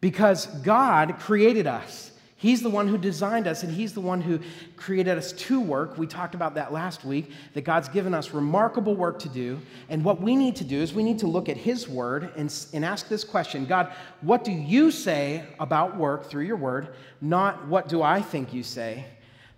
[0.00, 2.09] Because God created us.
[2.40, 4.40] He's the one who designed us, and He's the one who
[4.74, 5.98] created us to work.
[5.98, 9.60] We talked about that last week, that God's given us remarkable work to do.
[9.90, 12.50] And what we need to do is we need to look at His Word and,
[12.72, 16.88] and ask this question God, what do you say about work through your Word?
[17.20, 19.04] Not what do I think you say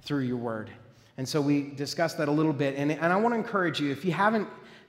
[0.02, 0.68] through your Word.
[1.22, 2.74] And so we discussed that a little bit.
[2.74, 4.48] And, and I want to encourage you, if you haven't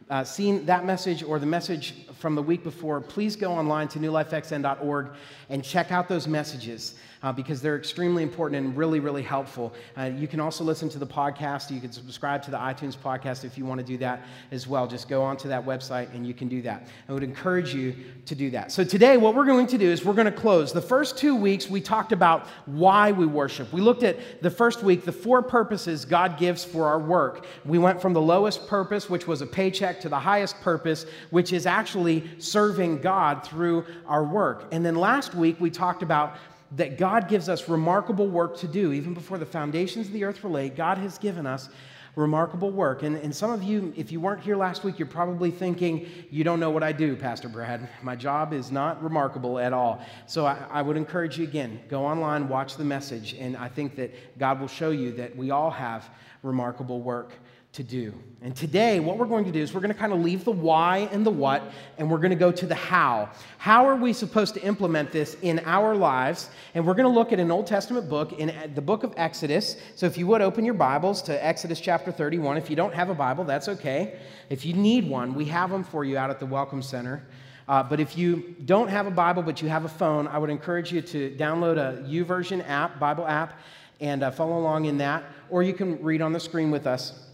[0.10, 4.00] uh, seen that message or the message from the week before, please go online to
[4.00, 5.10] newlifexn.org
[5.50, 9.74] and check out those messages uh, because they're extremely important and really, really helpful.
[9.98, 11.72] Uh, you can also listen to the podcast.
[11.72, 14.88] You can subscribe to the iTunes podcast if you want to do that as well.
[14.88, 16.88] Just go onto that website and you can do that.
[17.08, 17.96] I would encourage you
[18.26, 18.72] to do that.
[18.72, 20.74] So today, what we're going to do is we're going to close.
[20.74, 23.72] The first two weeks, we talked about why we worship.
[23.72, 27.46] We looked at the first week, the four purposes God gives for our work.
[27.66, 31.54] We went from the lowest purpose, which was a paycheck, to the highest purpose, which
[31.54, 34.68] is actually serving God through our work.
[34.72, 36.38] And then last week, we talked about
[36.76, 38.94] that God gives us remarkable work to do.
[38.94, 41.70] Even before the foundations of the earth were laid, God has given us
[42.16, 43.02] remarkable work.
[43.02, 46.44] And, and some of you, if you weren't here last week, you're probably thinking, you
[46.44, 47.90] don't know what I do, Pastor Brad.
[48.04, 50.04] My job is not remarkable at all.
[50.28, 53.96] So I, I would encourage you again, go online, watch the message, and I think
[53.96, 56.10] that God will show you that we all have
[56.44, 57.34] remarkable work
[57.74, 58.14] to do.
[58.44, 60.52] And today, what we're going to do is we're going to kind of leave the
[60.52, 61.64] why and the what,
[61.98, 63.32] and we're going to go to the how.
[63.58, 66.52] How are we supposed to implement this in our lives?
[66.76, 69.78] And we're going to look at an Old Testament book, in the book of Exodus.
[69.96, 72.58] So if you would open your Bibles to Exodus chapter 31.
[72.58, 74.20] If you don't have a Bible, that's okay.
[74.52, 77.26] If you need one, we have them for you out at the Welcome Center.
[77.68, 80.52] Uh, but if you don't have a Bible, but you have a phone, I would
[80.52, 83.60] encourage you to download a YouVersion app, Bible app,
[84.00, 85.24] and uh, follow along in that.
[85.50, 87.30] Or you can read on the screen with us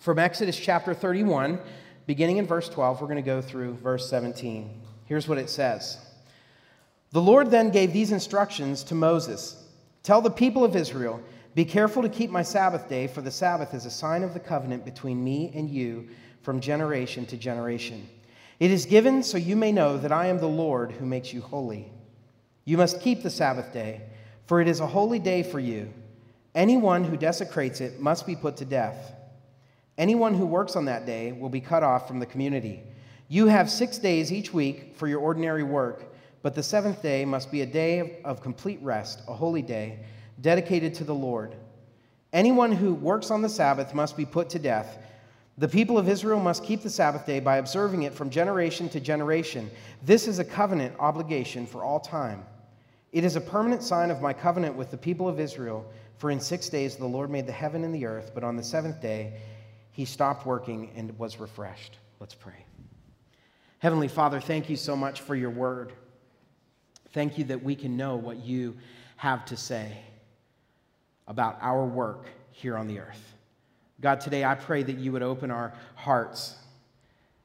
[0.00, 1.60] from Exodus chapter 31,
[2.06, 4.80] beginning in verse 12, we're going to go through verse 17.
[5.04, 5.98] Here's what it says
[7.12, 9.62] The Lord then gave these instructions to Moses
[10.02, 11.22] Tell the people of Israel,
[11.54, 14.40] be careful to keep my Sabbath day, for the Sabbath is a sign of the
[14.40, 16.08] covenant between me and you
[16.40, 18.08] from generation to generation.
[18.58, 21.42] It is given so you may know that I am the Lord who makes you
[21.42, 21.92] holy.
[22.64, 24.00] You must keep the Sabbath day,
[24.46, 25.92] for it is a holy day for you.
[26.54, 29.12] Anyone who desecrates it must be put to death.
[30.00, 32.82] Anyone who works on that day will be cut off from the community.
[33.28, 37.52] You have six days each week for your ordinary work, but the seventh day must
[37.52, 39.98] be a day of complete rest, a holy day,
[40.40, 41.54] dedicated to the Lord.
[42.32, 44.96] Anyone who works on the Sabbath must be put to death.
[45.58, 49.00] The people of Israel must keep the Sabbath day by observing it from generation to
[49.00, 49.70] generation.
[50.02, 52.42] This is a covenant obligation for all time.
[53.12, 55.84] It is a permanent sign of my covenant with the people of Israel.
[56.16, 58.62] For in six days the Lord made the heaven and the earth, but on the
[58.62, 59.34] seventh day
[59.92, 61.98] he stopped working and was refreshed.
[62.20, 62.64] Let's pray.
[63.78, 65.92] Heavenly Father, thank you so much for your word.
[67.12, 68.76] Thank you that we can know what you
[69.16, 69.96] have to say
[71.26, 73.34] about our work here on the earth.
[74.00, 76.56] God, today I pray that you would open our hearts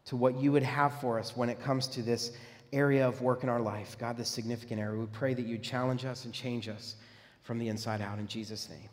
[0.06, 2.32] to what you would have for us when it comes to this
[2.72, 3.98] area of work in our life.
[3.98, 5.00] God, this significant area.
[5.00, 6.96] We pray that you challenge us and change us
[7.44, 8.90] from the inside out in Jesus' name.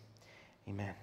[0.68, 0.94] Amen.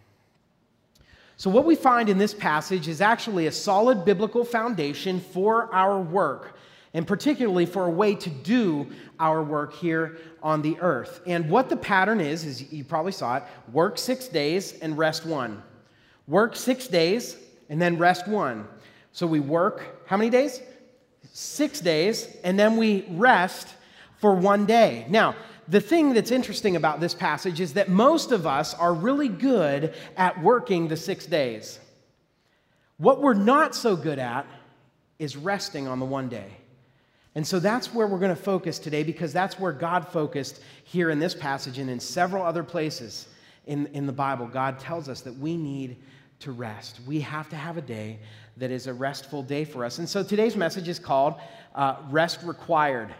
[1.39, 5.97] So, what we find in this passage is actually a solid biblical foundation for our
[5.97, 6.57] work,
[6.93, 8.91] and particularly for a way to do
[9.21, 11.21] our work here on the earth.
[11.25, 15.25] And what the pattern is, is you probably saw it work six days and rest
[15.25, 15.63] one.
[16.27, 17.37] Work six days
[17.69, 18.67] and then rest one.
[19.13, 20.61] So, we work how many days?
[21.31, 23.69] Six days, and then we rest
[24.17, 25.05] for one day.
[25.07, 25.35] Now,
[25.69, 29.93] the thing that's interesting about this passage is that most of us are really good
[30.17, 31.79] at working the six days.
[32.97, 34.47] What we're not so good at
[35.19, 36.57] is resting on the one day.
[37.35, 41.11] And so that's where we're going to focus today because that's where God focused here
[41.11, 43.27] in this passage and in several other places
[43.67, 44.47] in, in the Bible.
[44.47, 45.97] God tells us that we need
[46.39, 46.99] to rest.
[47.05, 48.19] We have to have a day
[48.57, 49.99] that is a restful day for us.
[49.99, 51.35] And so today's message is called
[51.75, 53.13] uh, Rest Required.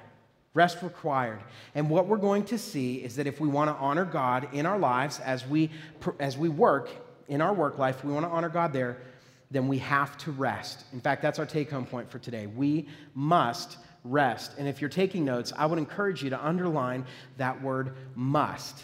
[0.54, 1.40] Rest required.
[1.76, 4.66] And what we're going to see is that if we want to honor God in
[4.66, 5.70] our lives as we,
[6.20, 6.90] as we work
[7.28, 8.98] in our work life, we want to honor God there,
[9.52, 10.86] then we have to rest.
[10.94, 12.48] In fact, that's our take home point for today.
[12.48, 14.54] We must rest.
[14.58, 17.06] And if you're taking notes, I would encourage you to underline
[17.38, 18.84] that word must,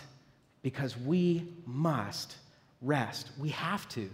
[0.61, 2.37] because we must
[2.81, 3.31] rest.
[3.39, 4.09] We have to.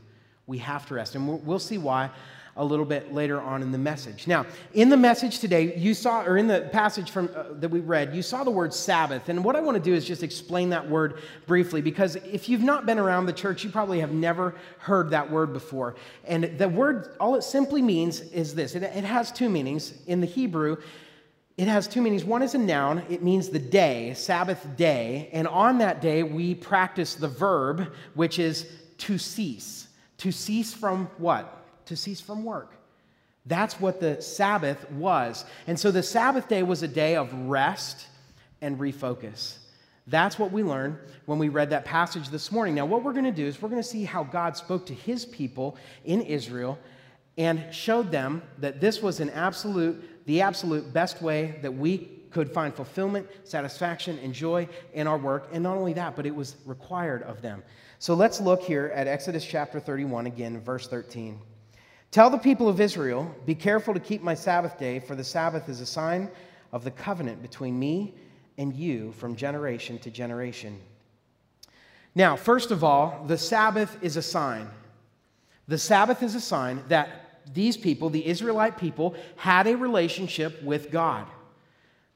[0.48, 1.16] We have to rest.
[1.16, 2.10] And we'll see why
[2.58, 4.28] a little bit later on in the message.
[4.28, 7.80] Now, in the message today, you saw, or in the passage from, uh, that we
[7.80, 9.30] read, you saw the word Sabbath.
[9.30, 12.64] And what I want to do is just explain that word briefly, because if you've
[12.64, 15.96] not been around the church, you probably have never heard that word before.
[16.26, 19.94] And the word, all it simply means is this it, it has two meanings.
[20.08, 20.78] In the Hebrew,
[21.58, 22.26] it has two meanings.
[22.26, 25.30] One is a noun, it means the day, Sabbath day.
[25.32, 28.68] And on that day, we practice the verb, which is
[29.00, 29.88] to cease.
[30.18, 31.61] To cease from what?
[31.92, 32.74] To cease from work.
[33.46, 35.46] That's what the Sabbath was.
[35.68, 38.08] And so the Sabbath day was a day of rest
[38.62, 39.58] and refocus.
[40.08, 42.76] That's what we learned when we read that passage this morning.
[42.76, 44.94] Now, what we're going to do is we're going to see how God spoke to
[44.94, 46.78] his people in Israel
[47.38, 52.52] and showed them that this was an absolute, the absolute best way that we could
[52.52, 55.50] find fulfillment, satisfaction, and joy in our work.
[55.52, 57.64] And not only that, but it was required of them.
[58.00, 61.40] So let's look here at Exodus chapter 31 again, verse 13.
[62.12, 65.70] Tell the people of Israel, Be careful to keep my Sabbath day, for the Sabbath
[65.70, 66.30] is a sign
[66.74, 68.14] of the covenant between me
[68.58, 70.80] and you from generation to generation.
[72.14, 74.70] Now, first of all, the Sabbath is a sign.
[75.70, 80.92] The Sabbath is a sign that these people, the Israelite people, had a relationship with
[80.92, 81.26] God.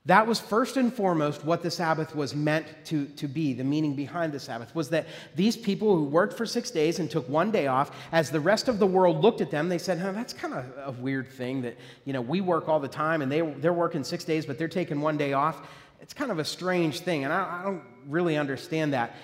[0.07, 3.53] That was first and foremost what the Sabbath was meant to, to be.
[3.53, 7.09] The meaning behind the Sabbath was that these people who worked for six days and
[7.09, 9.97] took one day off, as the rest of the world looked at them, they said,
[9.97, 11.75] huh, that's kind of a weird thing that,
[12.05, 14.67] you know, we work all the time and they, they're working six days, but they're
[14.67, 15.67] taking one day off.
[16.01, 19.15] It's kind of a strange thing, and I, I don't really understand that.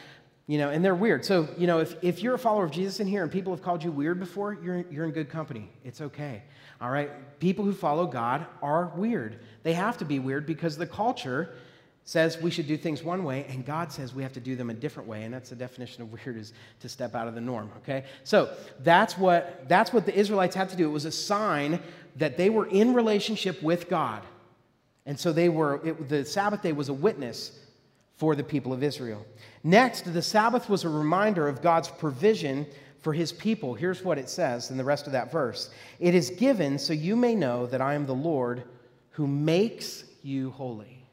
[0.47, 1.23] You know, and they're weird.
[1.23, 3.61] So, you know, if, if you're a follower of Jesus in here and people have
[3.61, 5.69] called you weird before, you're, you're in good company.
[5.85, 6.43] It's okay.
[6.81, 7.39] All right?
[7.39, 9.39] People who follow God are weird.
[9.63, 11.53] They have to be weird because the culture
[12.03, 14.69] says we should do things one way, and God says we have to do them
[14.69, 15.23] a different way.
[15.23, 18.05] And that's the definition of weird is to step out of the norm, okay?
[18.23, 20.89] So that's what, that's what the Israelites had to do.
[20.89, 21.79] It was a sign
[22.17, 24.23] that they were in relationship with God.
[25.05, 27.59] And so they were, it, the Sabbath day was a witness
[28.17, 29.25] for the people of Israel.
[29.63, 32.67] Next, the Sabbath was a reminder of God's provision
[32.99, 33.73] for his people.
[33.73, 37.15] Here's what it says in the rest of that verse It is given so you
[37.15, 38.63] may know that I am the Lord
[39.11, 41.05] who makes you holy.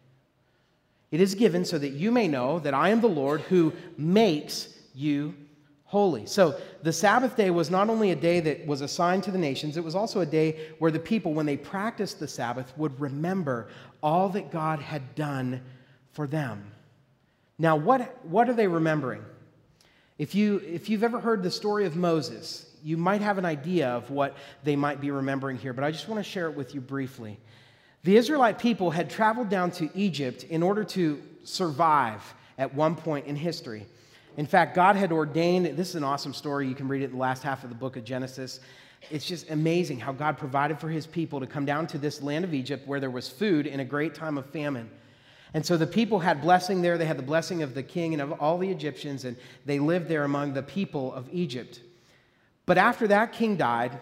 [1.11, 4.69] It is given so that you may know that I am the Lord who makes
[4.95, 5.35] you
[5.85, 6.27] holy.
[6.27, 9.79] So the Sabbath day was not only a day that was assigned to the nations,
[9.79, 13.69] it was also a day where the people, when they practiced the Sabbath, would remember
[14.03, 15.63] all that God had done
[16.13, 16.73] for them.
[17.59, 19.25] Now, what, what are they remembering?
[20.19, 23.89] If, you, if you've ever heard the story of Moses, you might have an idea
[23.89, 26.75] of what they might be remembering here, but I just want to share it with
[26.75, 27.39] you briefly.
[28.05, 32.23] The Israelite people had traveled down to Egypt in order to survive
[32.57, 33.87] at one point in history.
[34.37, 36.69] In fact, God had ordained, this is an awesome story.
[36.69, 38.61] You can read it in the last half of the book of Genesis.
[39.11, 42.45] It's just amazing how God provided for his people to come down to this land
[42.45, 44.91] of Egypt where there was food in a great time of famine.
[45.55, 46.99] And so the people had blessing there.
[46.99, 50.09] They had the blessing of the king and of all the Egyptians, and they lived
[50.09, 51.81] there among the people of Egypt.
[52.67, 53.99] But after that king died,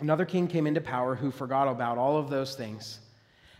[0.00, 3.00] another king came into power who forgot about all of those things.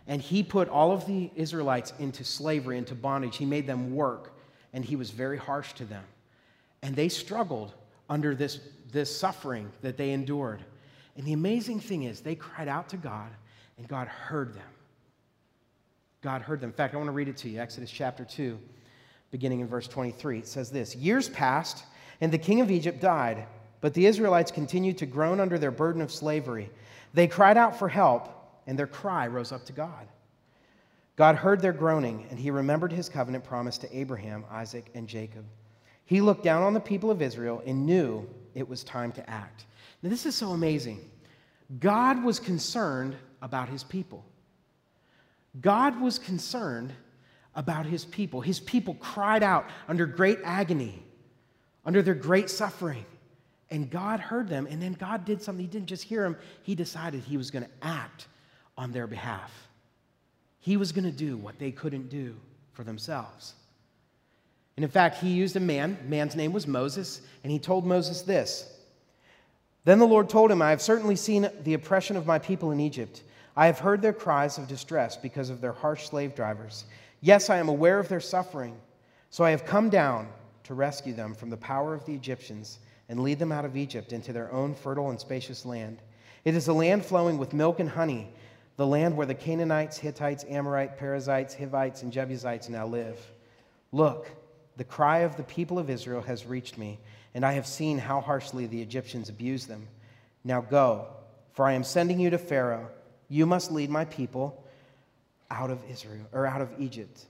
[0.06, 3.36] And he put all of the Israelites into slavery, into bondage.
[3.36, 4.36] He made them work,
[4.72, 6.04] and he was very harsh to them.
[6.82, 7.72] And they struggled
[8.08, 10.60] under this, this suffering that they endured.
[11.16, 13.30] And the amazing thing is, they cried out to God,
[13.78, 14.62] and God heard them.
[16.22, 16.70] God heard them.
[16.70, 18.58] In fact, I want to read it to you Exodus chapter 2,
[19.30, 20.38] beginning in verse 23.
[20.38, 21.84] It says this Years passed,
[22.20, 23.46] And the king of Egypt died,
[23.80, 26.70] but the Israelites continued to groan under their burden of slavery.
[27.14, 30.08] They cried out for help, and their cry rose up to God.
[31.16, 35.44] God heard their groaning, and he remembered his covenant promise to Abraham, Isaac, and Jacob.
[36.04, 39.66] He looked down on the people of Israel and knew it was time to act.
[40.02, 41.10] Now, this is so amazing.
[41.78, 44.24] God was concerned about his people.
[45.60, 46.92] God was concerned
[47.54, 48.40] about his people.
[48.40, 51.02] His people cried out under great agony,
[51.84, 53.04] under their great suffering.
[53.70, 55.64] And God heard them, and then God did something.
[55.64, 58.26] He didn't just hear them, He decided He was going to act
[58.76, 59.52] on their behalf.
[60.60, 62.36] He was going to do what they couldn't do
[62.72, 63.54] for themselves.
[64.76, 68.22] And in fact, He used a man, man's name was Moses, and He told Moses
[68.22, 68.72] this.
[69.84, 72.80] Then the Lord told him, I have certainly seen the oppression of my people in
[72.80, 73.22] Egypt.
[73.56, 76.84] I have heard their cries of distress because of their harsh slave drivers.
[77.20, 78.76] Yes, I am aware of their suffering.
[79.30, 80.28] So I have come down
[80.64, 84.12] to rescue them from the power of the Egyptians and lead them out of Egypt
[84.12, 86.00] into their own fertile and spacious land.
[86.44, 88.32] It is a land flowing with milk and honey,
[88.82, 93.16] the land where the Canaanites, Hittites, Amorites, Perizzites, Hivites, and Jebusites now live.
[93.92, 94.28] Look,
[94.76, 96.98] the cry of the people of Israel has reached me,
[97.32, 99.86] and I have seen how harshly the Egyptians abuse them.
[100.42, 101.06] Now go,
[101.52, 102.88] for I am sending you to Pharaoh.
[103.28, 104.66] You must lead my people
[105.48, 107.26] out of Israel or out of Egypt.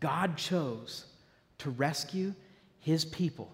[0.00, 1.06] God chose
[1.60, 2.34] to rescue
[2.78, 3.50] his people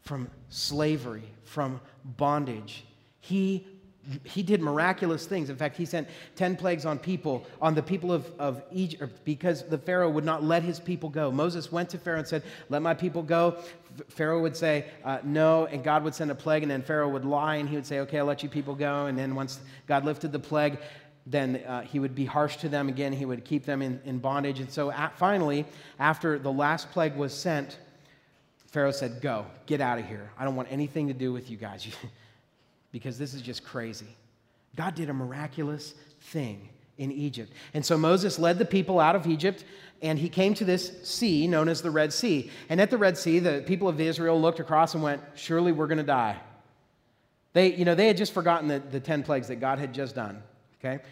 [0.00, 2.86] from slavery, from bondage.
[3.20, 3.66] He,
[4.24, 5.50] he did miraculous things.
[5.50, 9.64] In fact, he sent 10 plagues on people, on the people of, of Egypt, because
[9.64, 11.30] the Pharaoh would not let his people go.
[11.30, 13.58] Moses went to Pharaoh and said, Let my people go.
[14.08, 17.24] Pharaoh would say, uh, No, and God would send a plague, and then Pharaoh would
[17.24, 19.06] lie, and he would say, Okay, I'll let you people go.
[19.06, 20.78] And then once God lifted the plague,
[21.26, 23.12] then uh, he would be harsh to them again.
[23.12, 24.60] He would keep them in, in bondage.
[24.60, 25.66] And so at, finally,
[25.98, 27.78] after the last plague was sent,
[28.68, 30.30] Pharaoh said, Go, get out of here.
[30.38, 31.86] I don't want anything to do with you guys
[32.92, 34.16] because this is just crazy.
[34.76, 36.68] God did a miraculous thing
[36.98, 37.52] in Egypt.
[37.74, 39.64] And so Moses led the people out of Egypt
[40.02, 42.50] and he came to this sea known as the Red Sea.
[42.68, 45.86] And at the Red Sea, the people of Israel looked across and went, Surely we're
[45.86, 46.36] going to die.
[47.52, 50.14] They, you know, they had just forgotten the, the 10 plagues that God had just
[50.14, 50.42] done.
[50.78, 51.02] Okay?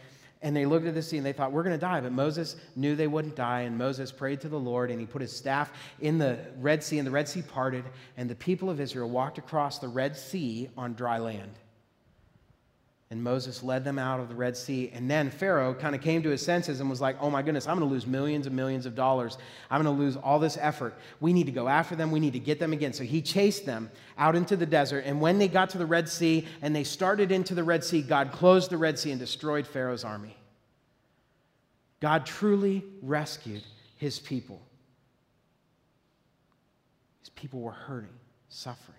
[0.42, 2.00] And they looked at the sea and they thought, we're going to die.
[2.00, 3.62] But Moses knew they wouldn't die.
[3.62, 6.98] And Moses prayed to the Lord and he put his staff in the Red Sea,
[6.98, 7.84] and the Red Sea parted.
[8.16, 11.52] And the people of Israel walked across the Red Sea on dry land.
[13.10, 14.90] And Moses led them out of the Red Sea.
[14.92, 17.68] And then Pharaoh kind of came to his senses and was like, oh my goodness,
[17.68, 19.38] I'm going to lose millions and millions of dollars.
[19.70, 20.94] I'm going to lose all this effort.
[21.20, 22.10] We need to go after them.
[22.10, 22.92] We need to get them again.
[22.92, 25.04] So he chased them out into the desert.
[25.06, 28.02] And when they got to the Red Sea and they started into the Red Sea,
[28.02, 30.36] God closed the Red Sea and destroyed Pharaoh's army.
[32.00, 33.62] God truly rescued
[33.98, 34.60] his people.
[37.20, 38.10] His people were hurting,
[38.48, 38.98] suffering,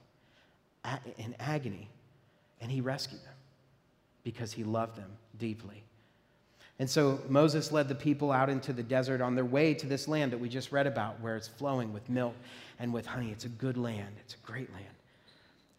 [1.17, 1.89] in agony,
[2.61, 3.37] and he rescued them
[4.27, 5.81] because he loved them deeply.
[6.79, 10.05] And so Moses led the people out into the desert on their way to this
[10.05, 12.36] land that we just read about, where it's flowing with milk
[12.77, 13.31] and with honey.
[13.31, 14.86] It's a good land, it's a great land.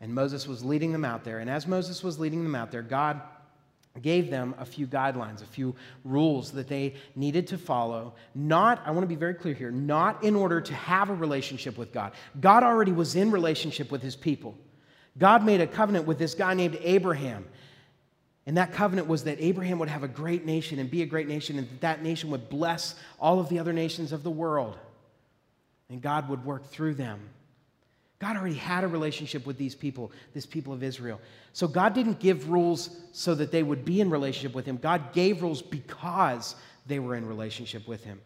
[0.01, 1.41] And Moses was leading them out there.
[1.41, 3.21] And as Moses was leading them out there, God
[4.01, 8.15] gave them a few guidelines, a few rules that they needed to follow.
[8.35, 11.77] Not, I want to be very clear here, not in order to have a relationship
[11.77, 12.13] with God.
[12.41, 14.57] God already was in relationship with his people.
[15.19, 17.45] God made a covenant with this guy named Abraham.
[18.49, 21.29] And that covenant was that Abraham would have a great nation and be a great
[21.29, 24.79] nation, and that, that nation would bless all of the other nations of the world.
[25.91, 27.21] And God would work through them.
[28.19, 31.21] God already had a relationship with these people, this people of Israel.
[31.53, 34.79] So God didn't give rules so that they would be in relationship with Him.
[34.79, 38.19] God gave rules because they were in relationship with Him.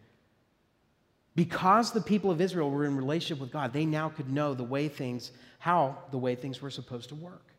[1.35, 4.63] Because the people of Israel were in relationship with God, they now could know the
[4.63, 7.52] way things, how the way things were supposed to work.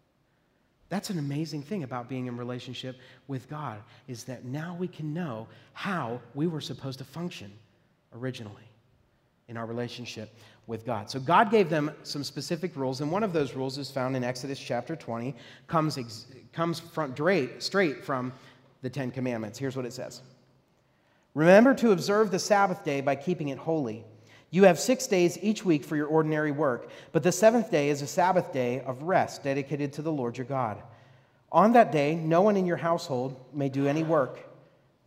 [0.94, 5.12] That's an amazing thing about being in relationship with God is that now we can
[5.12, 7.50] know how we were supposed to function
[8.14, 8.62] originally
[9.48, 10.32] in our relationship
[10.68, 11.10] with God.
[11.10, 14.22] So God gave them some specific rules, and one of those rules is found in
[14.22, 15.34] Exodus chapter 20,
[15.66, 17.12] comes, ex- comes from,
[17.58, 18.32] straight from
[18.82, 19.58] the Ten Commandments.
[19.58, 20.22] Here's what it says
[21.34, 24.04] Remember to observe the Sabbath day by keeping it holy.
[24.54, 28.02] You have six days each week for your ordinary work, but the seventh day is
[28.02, 30.80] a Sabbath day of rest dedicated to the Lord your God.
[31.50, 34.38] On that day, no one in your household may do any work.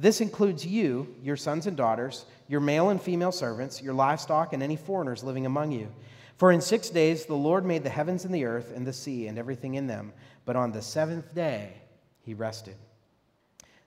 [0.01, 4.61] This includes you, your sons and daughters, your male and female servants, your livestock, and
[4.61, 5.93] any foreigners living among you.
[6.35, 9.27] For in six days the Lord made the heavens and the earth and the sea
[9.27, 10.11] and everything in them,
[10.43, 11.71] but on the seventh day
[12.19, 12.75] he rested.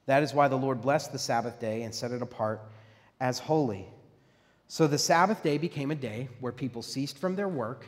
[0.07, 2.62] That is why the Lord blessed the Sabbath day and set it apart
[3.21, 3.87] as holy.
[4.71, 7.87] So the Sabbath day became a day where people ceased from their work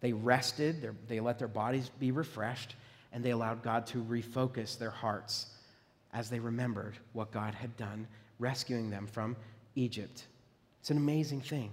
[0.00, 2.76] They rested, they let their bodies be refreshed,
[3.12, 5.46] and they allowed God to refocus their hearts
[6.12, 8.06] as they remembered what God had done,
[8.38, 9.36] rescuing them from
[9.74, 10.28] Egypt.
[10.78, 11.72] It's an amazing thing.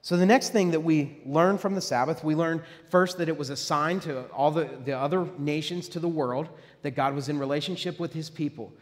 [0.00, 3.36] So, the next thing that we learn from the Sabbath, we learn first that it
[3.36, 6.48] was a sign to all the, the other nations to the world
[6.80, 8.72] that God was in relationship with his people.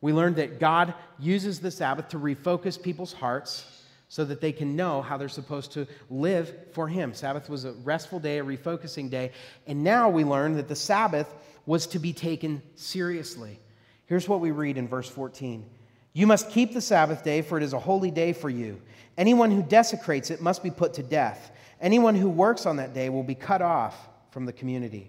[0.00, 3.79] We learned that God uses the Sabbath to refocus people's hearts
[4.10, 7.14] so that they can know how they're supposed to live for him.
[7.14, 9.30] Sabbath was a restful day, a refocusing day.
[9.68, 11.32] And now we learn that the Sabbath
[11.64, 13.60] was to be taken seriously.
[14.06, 15.64] Here's what we read in verse 14
[16.12, 18.82] You must keep the Sabbath day, for it is a holy day for you.
[19.16, 21.52] Anyone who desecrates it must be put to death.
[21.80, 25.08] Anyone who works on that day will be cut off from the community.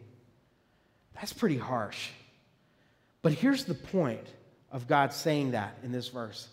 [1.15, 2.09] That's pretty harsh.
[3.23, 4.27] But here's the point
[4.71, 6.49] of God saying that in this verse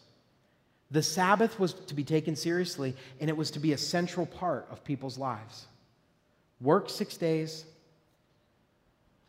[0.90, 4.66] the Sabbath was to be taken seriously, and it was to be a central part
[4.70, 5.66] of people's lives.
[6.60, 7.64] Work six days,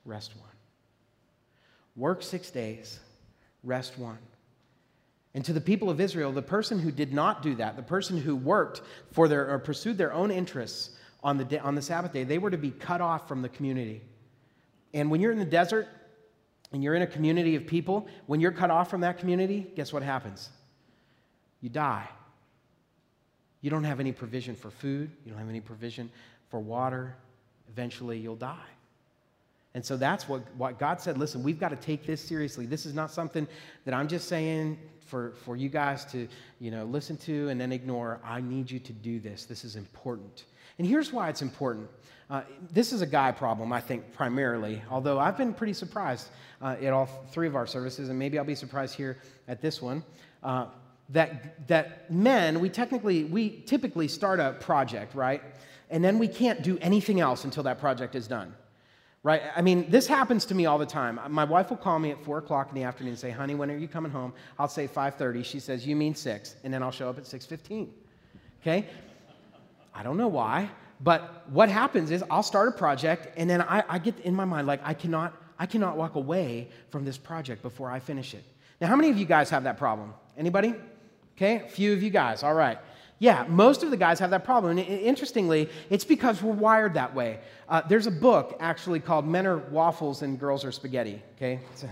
[0.06, 0.50] rest one.
[1.96, 3.00] Work six days,
[3.64, 4.18] rest one.
[5.34, 8.18] And to the people of Israel, the person who did not do that, the person
[8.18, 12.14] who worked for their or pursued their own interests on the, day, on the Sabbath
[12.14, 14.02] day, they were to be cut off from the community.
[14.94, 15.88] And when you're in the desert
[16.72, 19.94] and you're in a community of people, when you're cut off from that community, guess
[19.94, 20.50] what happens?
[21.62, 22.08] You die.
[23.62, 26.10] You don't have any provision for food, you don't have any provision
[26.50, 27.16] for water.
[27.70, 28.58] Eventually, you'll die.
[29.76, 32.66] And so that's what, what God said listen, we've got to take this seriously.
[32.66, 33.48] This is not something
[33.86, 36.28] that I'm just saying for, for you guys to
[36.60, 38.20] you know, listen to and then ignore.
[38.24, 39.46] I need you to do this.
[39.46, 40.46] This is important.
[40.78, 41.90] And here's why it's important.
[42.30, 46.30] Uh, this is a guy problem, I think, primarily, although I've been pretty surprised
[46.62, 49.18] uh, at all three of our services, and maybe I'll be surprised here
[49.48, 50.04] at this one.
[50.44, 50.68] Uh,
[51.10, 55.42] that, that men, we technically, we typically start a project, right?
[55.90, 58.54] And then we can't do anything else until that project is done
[59.24, 59.42] right?
[59.56, 61.20] I mean, this happens to me all the time.
[61.30, 63.70] My wife will call me at four o'clock in the afternoon and say, "Honey, when
[63.70, 65.44] are you coming home?" I'll say 5:30.
[65.44, 67.94] She says, "You mean 6," and then I'll show up at 6:15.
[68.62, 68.88] Okay?
[69.94, 70.70] I don't know why,
[71.02, 74.46] but what happens is I'll start a project, and then I, I get in my
[74.46, 78.44] mind like I cannot, I cannot walk away from this project before I finish it.
[78.80, 80.14] Now, how many of you guys have that problem?
[80.38, 80.76] Anybody?
[81.40, 82.44] Okay, a few of you guys.
[82.44, 82.78] All right.
[83.18, 84.78] Yeah, most of the guys have that problem.
[84.78, 87.40] And interestingly, it's because we're wired that way.
[87.70, 91.62] Uh, there's a book actually called Men Are Waffles and Girls Are Spaghetti, okay?
[91.84, 91.88] A,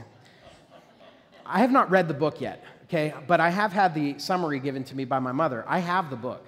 [1.46, 3.14] I have not read the book yet, okay?
[3.26, 5.64] But I have had the summary given to me by my mother.
[5.66, 6.46] I have the book.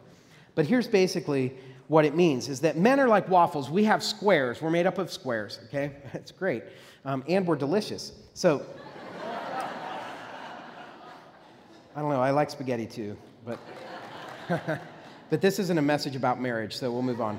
[0.55, 1.53] But here's basically
[1.87, 3.69] what it means is that men are like waffles.
[3.69, 4.61] We have squares.
[4.61, 5.93] We're made up of squares, okay?
[6.11, 6.63] that's great.
[7.05, 8.11] Um, and we're delicious.
[8.33, 8.65] So,
[11.99, 13.59] I don't know, I like spaghetti too, but.
[15.29, 17.37] but this isn't a message about marriage, so we'll move on.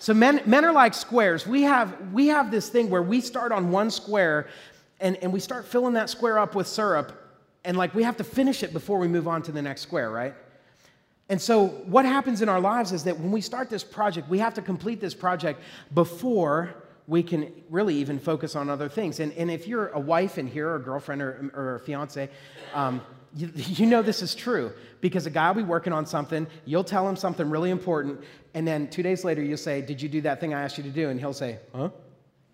[0.00, 1.46] So men, men are like squares.
[1.46, 4.48] We have, we have this thing where we start on one square
[4.98, 7.12] and, and we start filling that square up with syrup,
[7.64, 10.10] and like we have to finish it before we move on to the next square,
[10.10, 10.34] right?
[11.28, 14.40] And so, what happens in our lives is that when we start this project, we
[14.40, 15.60] have to complete this project
[15.94, 19.20] before we can really even focus on other things.
[19.20, 22.28] And, and if you're a wife in here, or a girlfriend, or, or a fiance,
[22.74, 23.00] um,
[23.34, 26.84] you, you know this is true because a guy will be working on something, you'll
[26.84, 28.20] tell him something really important,
[28.54, 30.84] and then two days later you'll say, Did you do that thing I asked you
[30.84, 31.08] to do?
[31.08, 31.90] And he'll say, Huh?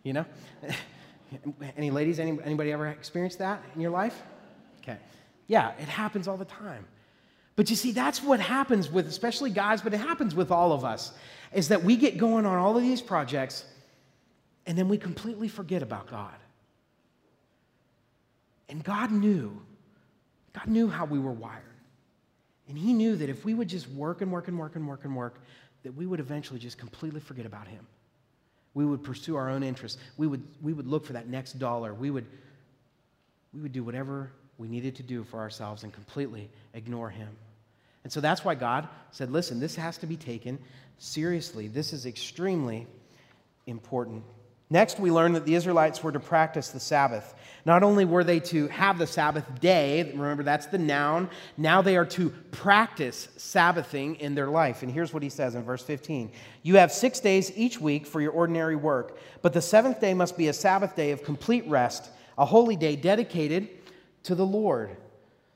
[0.03, 0.25] You know?
[1.77, 4.23] any ladies, any, anybody ever experienced that in your life?
[4.83, 4.97] Okay.
[5.47, 6.87] Yeah, it happens all the time.
[7.57, 10.85] But you see, that's what happens with, especially guys, but it happens with all of
[10.85, 11.13] us,
[11.53, 13.65] is that we get going on all of these projects
[14.69, 16.35] and then we completely forget about God.
[18.69, 19.61] And God knew
[20.53, 21.63] God knew how we were wired.
[22.69, 25.05] And He knew that if we would just work and work and work and work
[25.05, 25.41] and work,
[25.85, 27.87] that we would eventually just completely forget about Him.
[28.75, 29.99] We would pursue our own interests.
[30.17, 31.95] We would, we would look for that next dollar.
[31.95, 32.27] We would,
[33.55, 37.29] we would do whatever we needed to do for ourselves and completely ignore Him.
[38.05, 40.59] And so that's why God said, listen, this has to be taken
[40.99, 41.69] seriously.
[41.69, 42.87] This is extremely
[43.67, 44.25] important.
[44.71, 47.35] Next, we learn that the Israelites were to practice the Sabbath.
[47.65, 51.97] Not only were they to have the Sabbath day, remember that's the noun, now they
[51.97, 54.83] are to practice Sabbathing in their life.
[54.83, 56.31] And here's what he says in verse 15
[56.63, 60.37] You have six days each week for your ordinary work, but the seventh day must
[60.37, 63.71] be a Sabbath day of complete rest, a holy day dedicated
[64.25, 64.97] to the Lord.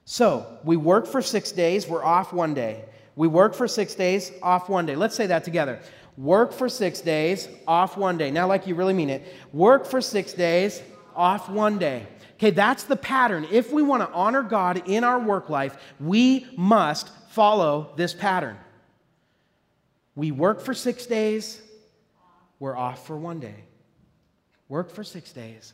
[0.06, 2.86] So we work for six days, we're off one day.
[3.14, 4.96] We work for six days, off one day.
[4.96, 5.80] Let's say that together.
[6.16, 8.30] Work for six days, off one day.
[8.30, 9.24] Now, like you really mean it.
[9.52, 10.82] Work for six days,
[11.16, 12.06] off one day.
[12.34, 13.46] Okay, that's the pattern.
[13.50, 18.58] If we want to honor God in our work life, we must follow this pattern.
[20.14, 21.62] We work for six days,
[22.58, 23.64] we're off for one day.
[24.68, 25.72] Work for six days,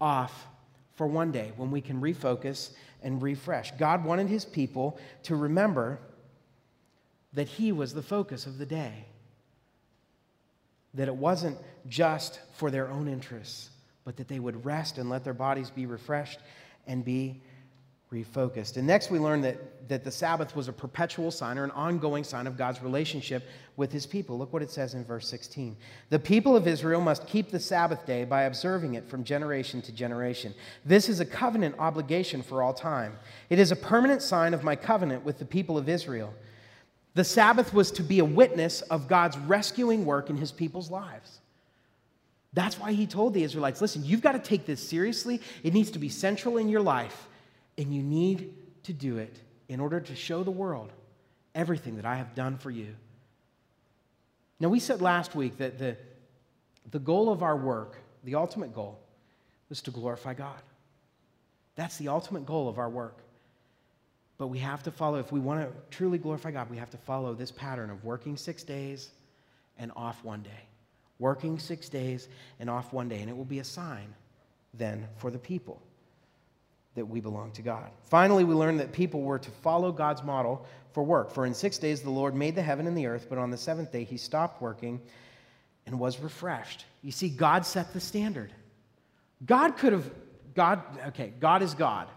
[0.00, 0.46] off
[0.94, 3.70] for one day when we can refocus and refresh.
[3.72, 5.98] God wanted his people to remember
[7.32, 9.06] that he was the focus of the day,
[10.94, 11.56] that it wasn't
[11.88, 13.70] just for their own interests,
[14.04, 16.40] but that they would rest and let their bodies be refreshed
[16.86, 17.40] and be
[18.12, 18.76] refocused.
[18.76, 22.24] And next, we learn that, that the Sabbath was a perpetual sign or an ongoing
[22.24, 23.44] sign of God's relationship
[23.76, 24.36] with his people.
[24.36, 25.76] Look what it says in verse 16.
[26.08, 29.92] The people of Israel must keep the Sabbath day by observing it from generation to
[29.92, 30.54] generation.
[30.84, 33.16] This is a covenant obligation for all time.
[33.48, 36.34] It is a permanent sign of my covenant with the people of Israel.
[37.14, 41.40] The Sabbath was to be a witness of God's rescuing work in his people's lives.
[42.52, 45.40] That's why he told the Israelites listen, you've got to take this seriously.
[45.62, 47.26] It needs to be central in your life.
[47.78, 49.36] And you need to do it
[49.68, 50.92] in order to show the world
[51.54, 52.94] everything that I have done for you.
[54.58, 55.96] Now, we said last week that the,
[56.90, 58.98] the goal of our work, the ultimate goal,
[59.68, 60.60] was to glorify God.
[61.76, 63.18] That's the ultimate goal of our work.
[64.40, 66.96] But we have to follow, if we want to truly glorify God, we have to
[66.96, 69.10] follow this pattern of working six days
[69.76, 70.64] and off one day.
[71.18, 72.26] Working six days
[72.58, 73.20] and off one day.
[73.20, 74.14] And it will be a sign
[74.72, 75.82] then for the people
[76.94, 77.90] that we belong to God.
[78.04, 81.30] Finally, we learn that people were to follow God's model for work.
[81.30, 83.58] For in six days the Lord made the heaven and the earth, but on the
[83.58, 85.02] seventh day he stopped working
[85.84, 86.86] and was refreshed.
[87.02, 88.54] You see, God set the standard.
[89.44, 90.10] God could have,
[90.54, 92.08] God, okay, God is God,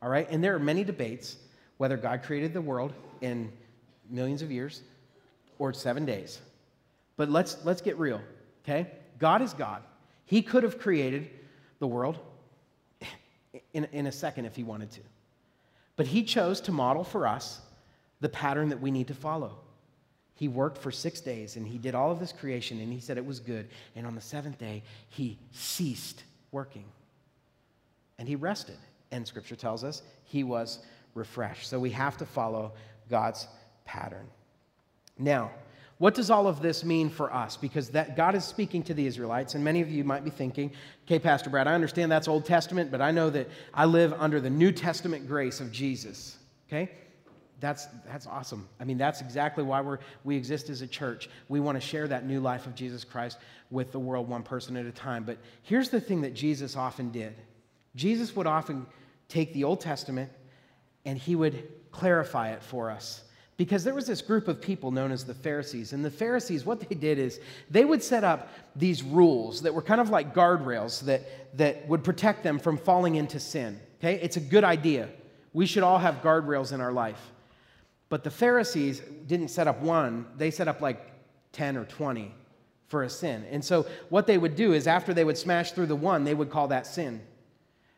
[0.00, 0.28] all right?
[0.30, 1.38] And there are many debates
[1.78, 3.52] whether God created the world in
[4.08, 4.82] millions of years
[5.58, 6.40] or seven days.
[7.16, 8.20] But let's, let's get real,
[8.64, 8.90] okay?
[9.18, 9.82] God is God.
[10.26, 11.30] He could have created
[11.78, 12.18] the world
[13.72, 15.00] in, in a second if he wanted to.
[15.96, 17.60] But he chose to model for us
[18.20, 19.58] the pattern that we need to follow.
[20.34, 23.16] He worked for six days and he did all of this creation and he said
[23.16, 23.68] it was good.
[23.94, 26.84] And on the seventh day, he ceased working
[28.18, 28.78] and he rested.
[29.12, 30.80] And scripture tells us he was
[31.14, 31.68] refreshed.
[31.68, 32.72] So we have to follow
[33.08, 33.46] God's
[33.84, 34.26] pattern.
[35.18, 35.50] Now,
[35.98, 37.56] what does all of this mean for us?
[37.56, 40.72] Because that God is speaking to the Israelites, and many of you might be thinking,
[41.06, 44.40] okay, Pastor Brad, I understand that's Old Testament, but I know that I live under
[44.40, 46.36] the New Testament grace of Jesus.
[46.68, 46.90] Okay?
[47.60, 48.68] That's, that's awesome.
[48.80, 51.30] I mean, that's exactly why we're, we exist as a church.
[51.48, 53.38] We want to share that new life of Jesus Christ
[53.70, 55.24] with the world, one person at a time.
[55.24, 57.34] But here's the thing that Jesus often did
[57.94, 58.86] Jesus would often
[59.28, 60.30] take the Old Testament
[61.04, 63.22] and he would clarify it for us
[63.56, 65.92] because there was this group of people known as the Pharisees.
[65.92, 67.40] And the Pharisees, what they did is
[67.70, 72.02] they would set up these rules that were kind of like guardrails that, that would
[72.02, 73.78] protect them from falling into sin.
[74.00, 74.14] Okay?
[74.20, 75.08] It's a good idea.
[75.52, 77.30] We should all have guardrails in our life.
[78.08, 81.12] But the Pharisees didn't set up one, they set up like
[81.52, 82.34] 10 or 20
[82.88, 83.44] for a sin.
[83.50, 86.34] And so what they would do is after they would smash through the one, they
[86.34, 87.20] would call that sin.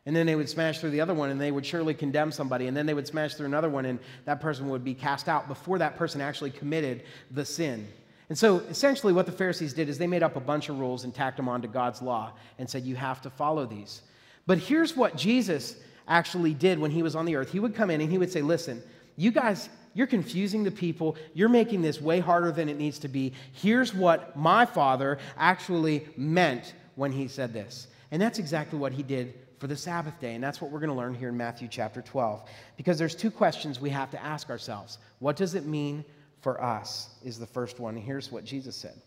[0.07, 2.67] And then they would smash through the other one and they would surely condemn somebody.
[2.67, 5.49] And then they would smash through another one and that person would be cast out
[5.49, 7.85] before that person actually committed the sin.
[8.29, 11.03] And so essentially, what the Pharisees did is they made up a bunch of rules
[11.03, 14.01] and tacked them onto God's law and said, You have to follow these.
[14.45, 15.75] But here's what Jesus
[16.07, 17.51] actually did when he was on the earth.
[17.51, 18.81] He would come in and he would say, Listen,
[19.17, 21.17] you guys, you're confusing the people.
[21.33, 23.33] You're making this way harder than it needs to be.
[23.51, 27.87] Here's what my Father actually meant when he said this.
[28.11, 30.35] And that's exactly what he did for the Sabbath day.
[30.35, 32.47] And that's what we're going to learn here in Matthew chapter 12.
[32.75, 34.97] Because there's two questions we have to ask ourselves.
[35.19, 36.05] What does it mean
[36.41, 37.09] for us?
[37.23, 37.95] Is the first one.
[37.95, 39.01] Here's what Jesus said.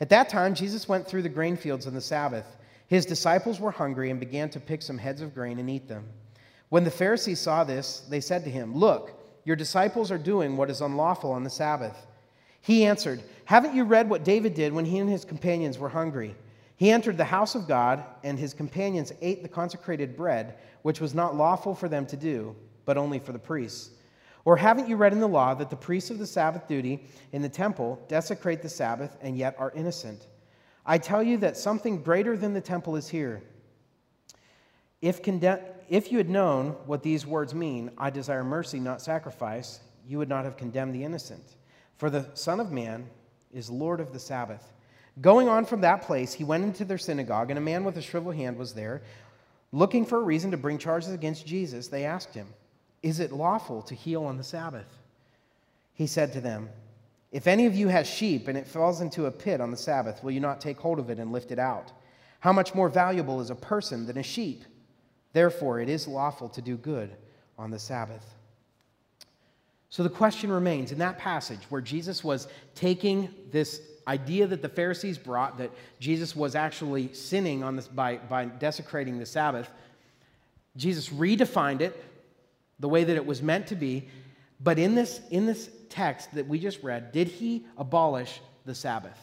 [0.00, 2.56] At that time, Jesus went through the grain fields on the Sabbath.
[2.88, 6.04] His disciples were hungry and began to pick some heads of grain and eat them.
[6.68, 9.12] When the Pharisees saw this, they said to him, Look,
[9.44, 11.96] your disciples are doing what is unlawful on the Sabbath.
[12.60, 16.34] He answered, Haven't you read what David did when he and his companions were hungry?
[16.76, 21.14] He entered the house of God, and his companions ate the consecrated bread, which was
[21.14, 23.90] not lawful for them to do, but only for the priests.
[24.44, 27.40] Or haven't you read in the law that the priests of the Sabbath duty in
[27.40, 30.26] the temple desecrate the Sabbath and yet are innocent?
[30.84, 33.42] I tell you that something greater than the temple is here.
[35.00, 35.20] If,
[35.88, 40.28] if you had known what these words mean, I desire mercy, not sacrifice, you would
[40.28, 41.56] not have condemned the innocent.
[41.96, 43.08] For the Son of Man
[43.52, 44.73] is Lord of the Sabbath.
[45.20, 48.02] Going on from that place, he went into their synagogue, and a man with a
[48.02, 49.02] shriveled hand was there.
[49.70, 52.48] Looking for a reason to bring charges against Jesus, they asked him,
[53.02, 54.86] Is it lawful to heal on the Sabbath?
[55.94, 56.68] He said to them,
[57.30, 60.22] If any of you has sheep and it falls into a pit on the Sabbath,
[60.22, 61.92] will you not take hold of it and lift it out?
[62.40, 64.64] How much more valuable is a person than a sheep?
[65.32, 67.10] Therefore, it is lawful to do good
[67.56, 68.34] on the Sabbath.
[69.90, 74.68] So the question remains in that passage where Jesus was taking this idea that the
[74.68, 79.70] Pharisees brought that Jesus was actually sinning on this by, by desecrating the Sabbath.
[80.76, 82.04] Jesus redefined it
[82.80, 84.08] the way that it was meant to be.
[84.60, 89.18] But in this, in this text that we just read, did he abolish the Sabbath?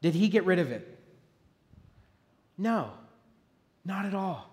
[0.00, 0.98] Did he get rid of it?
[2.56, 2.90] No,
[3.84, 4.48] not at all.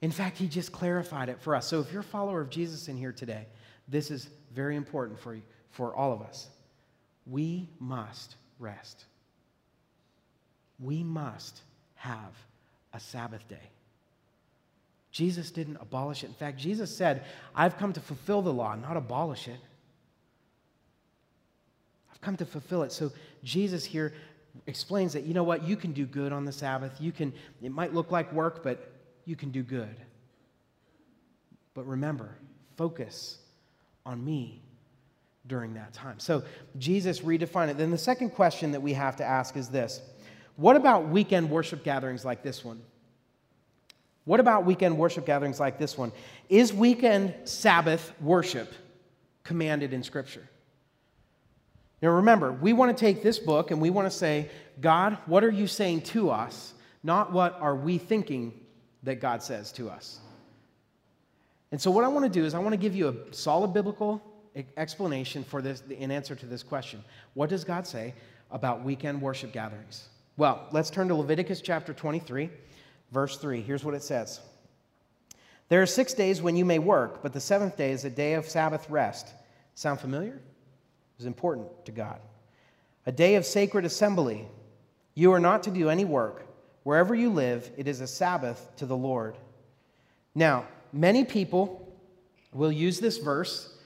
[0.00, 1.66] In fact, he just clarified it for us.
[1.66, 3.46] So if you're a follower of Jesus in here today,
[3.88, 6.48] this is very important for you, for all of us.
[7.30, 9.04] We must rest.
[10.80, 11.60] We must
[11.96, 12.34] have
[12.92, 13.70] a Sabbath day.
[15.10, 16.28] Jesus didn't abolish it.
[16.28, 19.58] In fact, Jesus said, I've come to fulfill the law, not abolish it.
[22.12, 22.92] I've come to fulfill it.
[22.92, 23.10] So
[23.42, 24.14] Jesus here
[24.66, 27.00] explains that, you know what, you can do good on the Sabbath.
[27.00, 28.92] You can, it might look like work, but
[29.24, 29.96] you can do good.
[31.74, 32.36] But remember,
[32.76, 33.38] focus
[34.04, 34.62] on me
[35.48, 36.18] during that time.
[36.18, 36.44] So
[36.78, 37.78] Jesus redefined it.
[37.78, 40.00] Then the second question that we have to ask is this
[40.56, 42.80] What about weekend worship gatherings like this one?
[44.24, 46.12] What about weekend worship gatherings like this one?
[46.48, 48.72] Is weekend Sabbath worship
[49.42, 50.46] commanded in Scripture?
[52.02, 55.42] Now remember, we want to take this book and we want to say, God, what
[55.42, 56.74] are you saying to us?
[57.02, 58.52] Not what are we thinking
[59.02, 60.20] that God says to us.
[61.70, 63.72] And so, what I want to do is, I want to give you a solid
[63.74, 64.22] biblical
[64.76, 67.02] explanation for this in answer to this question.
[67.34, 68.14] What does God say
[68.50, 70.08] about weekend worship gatherings?
[70.36, 72.50] Well, let's turn to Leviticus chapter 23.
[73.10, 74.40] Verse 3, here's what it says
[75.68, 78.34] There are six days when you may work, but the seventh day is a day
[78.34, 79.28] of Sabbath rest.
[79.74, 80.34] Sound familiar?
[80.34, 82.20] It was important to God.
[83.06, 84.46] A day of sacred assembly.
[85.14, 86.46] You are not to do any work.
[86.84, 89.36] Wherever you live, it is a Sabbath to the Lord.
[90.34, 91.96] Now, many people
[92.52, 93.77] will use this verse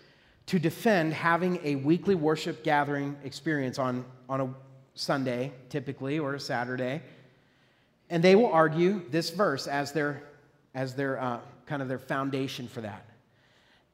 [0.53, 4.55] to defend having a weekly worship gathering experience on, on a
[4.95, 7.01] Sunday, typically, or a Saturday.
[8.11, 10.23] And they will argue this verse as their,
[10.75, 13.07] as their uh, kind of their foundation for that.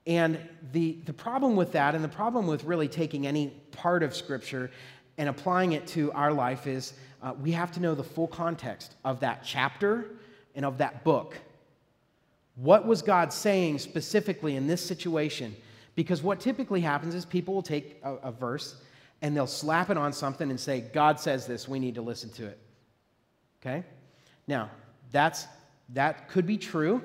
[0.04, 0.36] And
[0.72, 4.68] the, the problem with that, and the problem with really taking any part of Scripture
[5.16, 8.96] and applying it to our life, is uh, we have to know the full context
[9.04, 10.06] of that chapter
[10.56, 11.36] and of that book.
[12.56, 15.54] What was God saying specifically in this situation?
[15.98, 18.76] Because what typically happens is people will take a, a verse
[19.20, 22.30] and they'll slap it on something and say, God says this, we need to listen
[22.34, 22.56] to it.
[23.60, 23.82] Okay?
[24.46, 24.70] Now,
[25.10, 25.48] that's,
[25.88, 27.02] that could be true,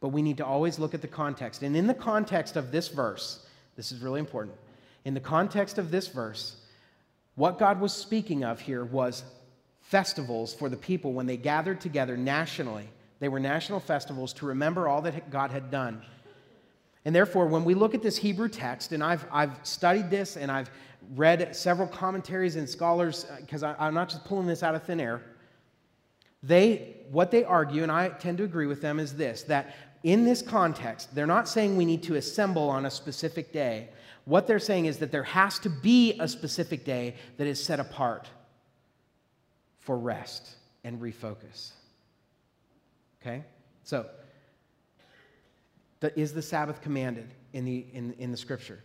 [0.00, 1.62] but we need to always look at the context.
[1.62, 4.56] And in the context of this verse, this is really important.
[5.04, 6.56] In the context of this verse,
[7.36, 9.22] what God was speaking of here was
[9.80, 12.88] festivals for the people when they gathered together nationally.
[13.20, 16.02] They were national festivals to remember all that God had done.
[17.04, 20.50] And therefore, when we look at this Hebrew text, and I've, I've studied this and
[20.50, 20.70] I've
[21.14, 25.00] read several commentaries and scholars, because uh, I'm not just pulling this out of thin
[25.00, 25.20] air,
[26.42, 30.24] they, what they argue, and I tend to agree with them, is this that in
[30.24, 33.88] this context, they're not saying we need to assemble on a specific day.
[34.26, 37.80] What they're saying is that there has to be a specific day that is set
[37.80, 38.28] apart
[39.78, 41.70] for rest and refocus.
[43.20, 43.44] Okay?
[43.82, 44.06] So,
[46.16, 48.82] is the Sabbath commanded in the, in, in the scripture?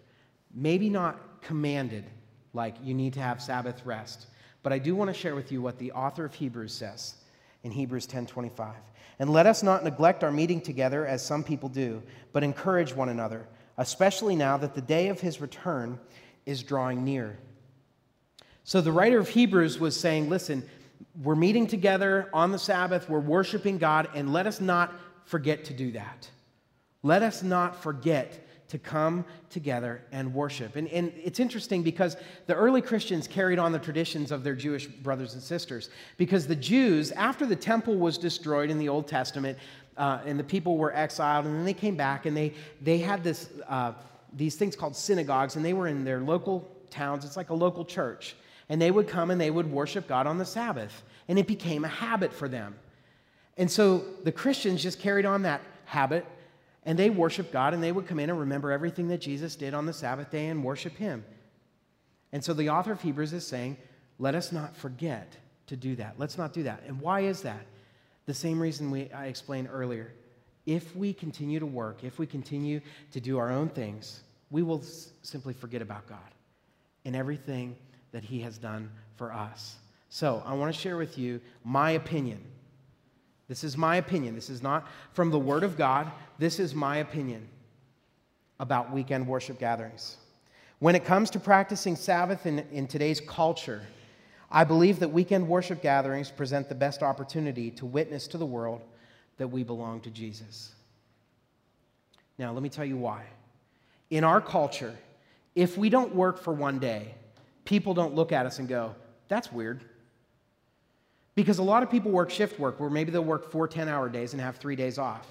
[0.54, 2.06] Maybe not commanded,
[2.54, 4.28] like you need to have Sabbath rest,
[4.64, 7.16] but I do want to share with you what the author of Hebrews says
[7.64, 8.74] in Hebrews 10:25.
[9.20, 12.02] And let us not neglect our meeting together as some people do,
[12.32, 16.00] but encourage one another, especially now that the day of his return
[16.46, 17.38] is drawing near.
[18.64, 20.64] So the writer of Hebrews was saying, listen,
[21.22, 24.94] we're meeting together on the Sabbath, we're worshiping God, and let us not
[25.26, 26.30] forget to do that.
[27.04, 30.76] Let us not forget to come together and worship.
[30.76, 34.86] And, and it's interesting because the early Christians carried on the traditions of their Jewish
[34.86, 35.90] brothers and sisters.
[36.18, 39.58] Because the Jews, after the temple was destroyed in the Old Testament,
[39.98, 43.24] uh, and the people were exiled, and then they came back, and they, they had
[43.24, 43.94] this, uh,
[44.34, 47.26] these things called synagogues, and they were in their local towns.
[47.26, 48.36] It's like a local church.
[48.70, 51.04] And they would come and they would worship God on the Sabbath.
[51.28, 52.76] And it became a habit for them.
[53.58, 56.26] And so the Christians just carried on that habit
[56.84, 59.74] and they worship God and they would come in and remember everything that Jesus did
[59.74, 61.26] on the Sabbath day and worship Him.
[62.32, 63.78] And so the author of Hebrews is saying,
[64.20, 65.36] let us not forget
[65.68, 66.16] to do that.
[66.18, 66.84] Let's not do that.
[66.86, 67.66] And why is that?
[68.26, 70.14] The same reason we, I explained earlier.
[70.66, 74.80] If we continue to work, if we continue to do our own things, we will
[74.80, 76.20] s- simply forget about God
[77.06, 77.76] and everything
[78.12, 79.78] that He has done for us.
[80.10, 82.44] So I want to share with you my opinion
[83.50, 84.36] this is my opinion.
[84.36, 86.10] This is not from the Word of God.
[86.38, 87.50] This is my opinion
[88.60, 90.18] about weekend worship gatherings.
[90.78, 93.82] When it comes to practicing Sabbath in, in today's culture,
[94.52, 98.82] I believe that weekend worship gatherings present the best opportunity to witness to the world
[99.38, 100.72] that we belong to Jesus.
[102.38, 103.24] Now, let me tell you why.
[104.12, 104.96] In our culture,
[105.56, 107.16] if we don't work for one day,
[107.66, 108.96] people don't look at us and go,
[109.28, 109.84] that's weird.
[111.40, 114.10] Because a lot of people work shift work where maybe they'll work four 10 hour
[114.10, 115.26] days and have three days off.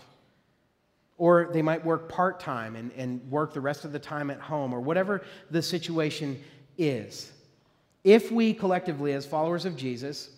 [1.18, 4.40] Or they might work part time and, and work the rest of the time at
[4.40, 6.42] home, or whatever the situation
[6.79, 7.31] is.
[8.05, 10.31] If we collectively, as followers of Jesus,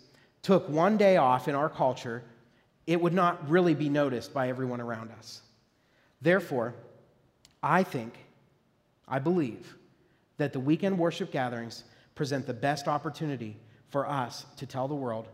[0.43, 2.25] took one day off in our culture,
[2.89, 5.41] it would not really be noticed by everyone around us.
[6.21, 6.75] Therefore,
[7.63, 8.19] I think,
[9.07, 9.77] I believe,
[10.37, 11.85] that the weekend worship gatherings
[12.17, 13.57] present the best opportunity
[13.89, 15.29] for us to tell the world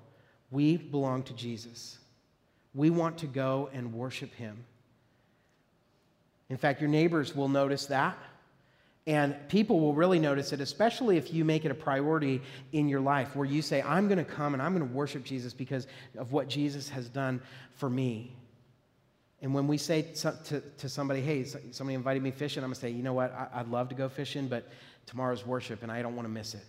[0.51, 1.99] we belong to Jesus.
[2.75, 4.65] We want to go and worship him.
[6.49, 8.17] In fact, your neighbors will notice that.
[9.09, 13.01] And people will really notice it, especially if you make it a priority in your
[13.01, 15.87] life where you say, I'm going to come and I'm going to worship Jesus because
[16.19, 17.41] of what Jesus has done
[17.77, 18.33] for me.
[19.43, 22.81] And when we say to, to somebody, hey, somebody invited me fishing, I'm going to
[22.81, 24.67] say, you know what, I'd love to go fishing, but
[25.07, 26.65] tomorrow's worship and I don't want to miss it.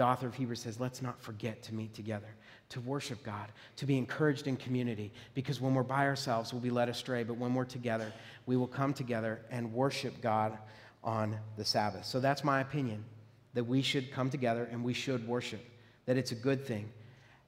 [0.00, 2.28] The author of Hebrews says, let's not forget to meet together,
[2.70, 6.70] to worship God, to be encouraged in community, because when we're by ourselves, we'll be
[6.70, 8.10] led astray, but when we're together,
[8.46, 10.56] we will come together and worship God
[11.04, 12.06] on the Sabbath.
[12.06, 13.04] So that's my opinion
[13.52, 15.60] that we should come together and we should worship,
[16.06, 16.88] that it's a good thing,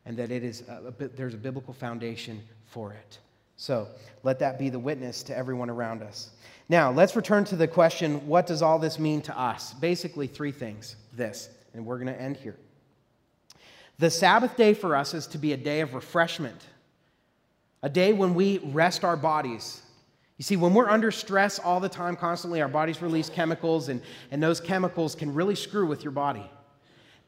[0.05, 3.19] and that it is a, a, there's a biblical foundation for it.
[3.57, 3.89] So
[4.25, 6.33] let that be the witness to everyone around us.
[6.69, 9.73] Now, let's return to the question what does all this mean to us?
[9.73, 10.97] Basically, three things.
[11.15, 12.57] This and we're going to end here.
[13.99, 16.61] The Sabbath day for us is to be a day of refreshment,
[17.83, 19.83] a day when we rest our bodies.
[20.39, 24.03] You see, when we're under stress all the time, constantly, our bodies release chemicals, and,
[24.31, 26.45] and those chemicals can really screw with your body.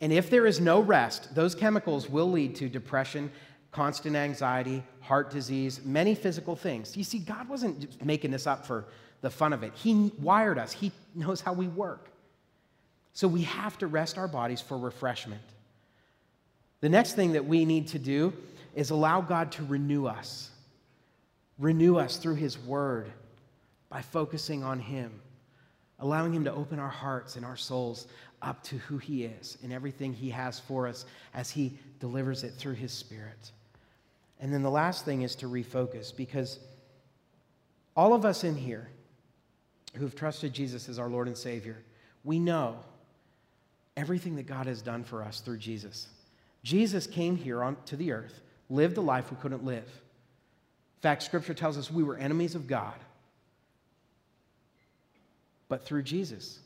[0.00, 3.30] And if there is no rest, those chemicals will lead to depression,
[3.70, 6.96] constant anxiety, heart disease, many physical things.
[6.96, 8.86] You see, God wasn't making this up for
[9.20, 9.72] the fun of it.
[9.74, 12.10] He wired us, He knows how we work.
[13.14, 15.40] So we have to rest our bodies for refreshment.
[16.80, 18.32] The next thing that we need to do
[18.74, 20.50] is allow God to renew us.
[21.58, 23.10] Renew us through His Word
[23.88, 25.12] by focusing on Him,
[26.00, 28.08] allowing Him to open our hearts and our souls
[28.42, 32.54] up to who He is and everything He has for us as He delivers it
[32.54, 33.52] through His Spirit.
[34.40, 36.58] And then the last thing is to refocus because
[37.96, 38.88] all of us in here
[39.94, 41.78] who've trusted Jesus as our Lord and Savior,
[42.24, 42.80] we know
[43.96, 46.08] everything that God has done for us through Jesus.
[46.62, 49.84] Jesus came here on, to the earth, lived a life we couldn't live.
[49.84, 52.94] In fact, Scripture tells us we were enemies of God.
[55.68, 56.58] But through Jesus,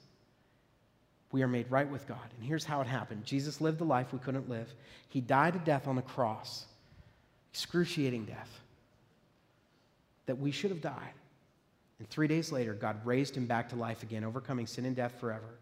[1.32, 2.18] we are made right with God.
[2.36, 4.72] And here's how it happened Jesus lived the life we couldn't live.
[5.08, 6.66] He died a death on the cross,
[7.52, 8.60] excruciating death,
[10.26, 11.12] that we should have died.
[11.98, 15.18] And three days later, God raised him back to life again, overcoming sin and death
[15.18, 15.58] forever.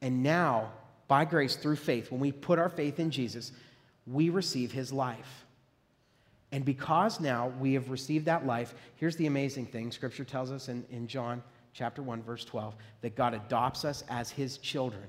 [0.00, 0.70] And now
[1.08, 3.52] by grace through faith, when we put our faith in Jesus,
[4.06, 5.44] we receive his life.
[6.52, 10.68] And because now we have received that life, here's the amazing thing Scripture tells us
[10.68, 11.42] in, in John
[11.72, 15.04] chapter 1, verse 12, that God adopts us as his children.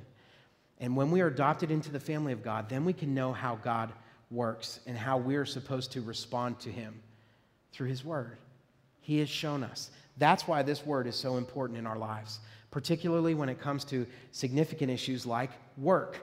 [0.79, 3.55] And when we are adopted into the family of God, then we can know how
[3.55, 3.91] God
[4.29, 7.01] works and how we are supposed to respond to him
[7.71, 8.37] through his word.
[8.99, 9.89] He has shown us.
[10.17, 12.39] That's why this word is so important in our lives
[12.71, 16.19] particularly when it comes to significant issues like work.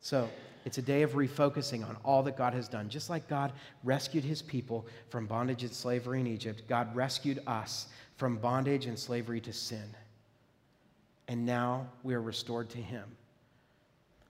[0.00, 0.28] So,
[0.64, 2.88] it's a day of refocusing on all that God has done.
[2.88, 3.52] Just like God
[3.82, 8.96] rescued his people from bondage and slavery in Egypt, God rescued us from bondage and
[8.96, 9.94] slavery to sin.
[11.26, 13.04] And now we are restored to him.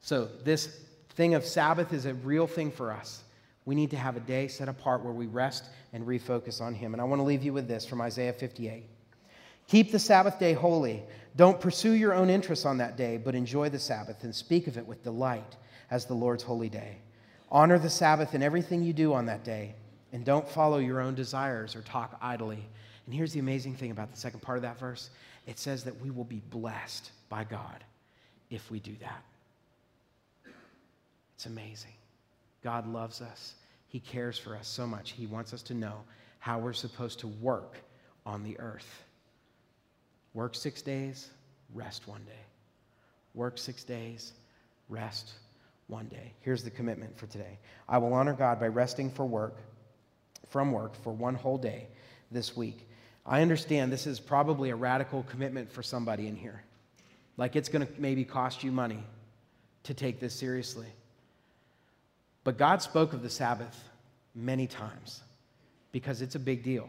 [0.01, 0.81] So, this
[1.11, 3.25] thing of Sabbath is a real thing for us.
[3.65, 6.95] We need to have a day set apart where we rest and refocus on him.
[6.95, 8.85] And I want to leave you with this from Isaiah 58.
[9.69, 11.03] Keep the Sabbath day holy.
[11.37, 14.77] Don't pursue your own interests on that day, but enjoy the Sabbath and speak of
[14.77, 15.57] it with delight
[15.91, 16.99] as the Lord's holy day.
[17.51, 19.75] Honor the Sabbath in everything you do on that day,
[20.13, 22.67] and don't follow your own desires or talk idly.
[23.07, 25.11] And here's the amazing thing about the second part of that verse
[25.47, 27.85] it says that we will be blessed by God
[28.51, 29.23] if we do that.
[31.35, 31.93] It's amazing.
[32.63, 33.55] God loves us,
[33.89, 35.11] He cares for us so much.
[35.13, 35.97] He wants us to know
[36.39, 37.77] how we're supposed to work
[38.25, 39.05] on the earth.
[40.35, 41.31] Work six days,
[41.75, 42.45] rest one day.
[43.35, 44.33] Work six days,
[44.89, 45.33] rest
[45.89, 46.33] one day.
[46.41, 47.59] Here's the commitment for today
[47.89, 49.57] I will honor God by resting for work,
[50.49, 51.89] from work, for one whole day
[52.31, 52.89] this week.
[53.25, 56.63] I understand this is probably a radical commitment for somebody in here.
[57.37, 59.03] Like it's going to maybe cost you money
[59.85, 60.89] to take this seriously.
[62.45, 63.79] But God spoke of the Sabbath
[64.35, 65.21] many times
[65.93, 66.89] because it's a big deal.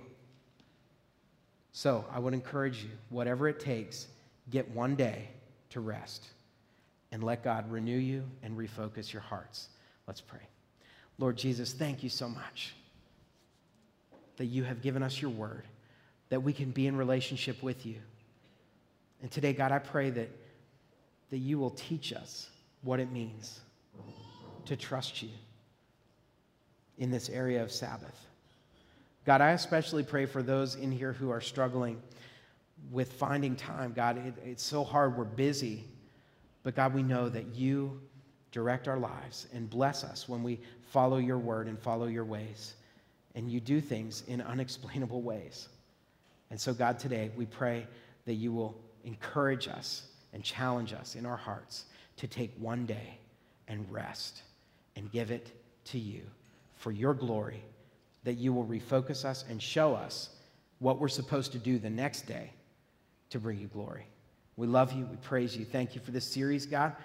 [1.74, 4.08] So I would encourage you, whatever it takes,
[4.50, 5.28] get one day
[5.72, 6.28] to rest
[7.12, 9.70] and let God renew you and refocus your hearts.
[10.08, 10.40] Let's pray.
[11.18, 12.76] Lord Jesus, thank you so much
[14.38, 15.64] that you have given us your word,
[16.30, 17.98] that we can be in relationship with you.
[19.22, 20.30] And today, God, I pray that,
[21.32, 22.50] that you will teach us
[22.84, 23.60] what it means
[24.66, 25.30] to trust you
[26.98, 28.28] in this area of Sabbath.
[29.26, 32.02] God, I especially pray for those in here who are struggling
[32.92, 33.94] with finding time.
[33.94, 35.18] God, it, it's so hard.
[35.18, 35.86] We're busy.
[36.64, 38.02] But God, we know that you
[38.52, 40.60] direct our lives and bless us when we
[40.92, 42.76] follow your word and follow your ways.
[43.36, 45.70] And you do things in unexplainable ways.
[46.52, 47.88] And so, God, today we pray
[48.26, 50.04] that you will encourage us
[50.34, 51.86] and challenge us in our hearts
[52.18, 53.18] to take one day
[53.68, 54.44] and rest
[54.96, 55.52] and give it
[55.86, 56.22] to you
[56.76, 57.64] for your glory,
[58.24, 60.30] that you will refocus us and show us
[60.80, 62.52] what we're supposed to do the next day
[63.30, 64.06] to bring you glory.
[64.56, 65.06] We love you.
[65.06, 65.66] We praise you.
[65.66, 66.96] Thank you for this series, God.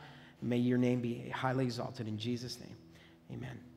[0.43, 2.77] May your name be highly exalted in Jesus' name.
[3.33, 3.68] Amen.